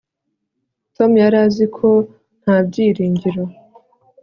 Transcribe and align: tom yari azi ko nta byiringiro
tom 0.95 1.11
yari 1.23 1.37
azi 1.45 1.65
ko 1.75 1.87
nta 2.41 2.57
byiringiro 2.65 3.43